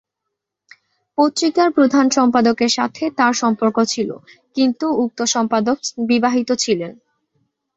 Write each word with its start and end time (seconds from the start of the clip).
পত্রিকার 1.17 1.69
প্রধান 1.71 2.05
সম্পাদকের 2.09 2.71
সাথে 2.71 3.03
তার 3.17 3.33
সম্পর্ক 3.33 3.77
ছিল 3.83 4.09
কিন্তু 4.55 4.85
উক্ত 5.03 5.19
সম্পাদক 5.33 5.77
বিবাহিত 6.09 6.49
ছিলেন। 6.63 6.91